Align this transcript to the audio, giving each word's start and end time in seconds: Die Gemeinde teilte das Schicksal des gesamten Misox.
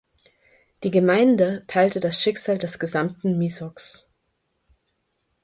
Die 0.81 0.89
Gemeinde 0.89 1.63
teilte 1.67 1.99
das 1.99 2.19
Schicksal 2.19 2.57
des 2.57 2.79
gesamten 2.79 3.37
Misox. 3.37 4.09